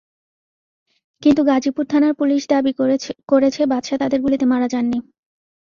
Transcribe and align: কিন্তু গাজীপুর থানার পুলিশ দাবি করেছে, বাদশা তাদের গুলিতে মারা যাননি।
কিন্তু 1.23 1.41
গাজীপুর 1.43 1.83
থানার 1.85 2.13
পুলিশ 2.13 2.41
দাবি 2.49 2.71
করেছে, 3.29 3.61
বাদশা 3.71 3.95
তাদের 3.97 4.19
গুলিতে 4.21 4.45
মারা 4.45 4.67
যাননি। 4.73 4.99